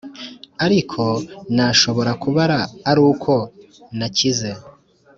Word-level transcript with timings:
ariko 0.65 1.03
nashobora 1.55 2.11
kubara 2.23 2.59
aruko 2.91 3.33
nakize." 3.97 4.49